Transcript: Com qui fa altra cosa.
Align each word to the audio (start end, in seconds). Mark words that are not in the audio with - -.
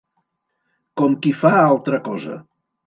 Com 1.03 1.19
qui 1.27 1.37
fa 1.43 1.55
altra 1.69 2.03
cosa. 2.11 2.45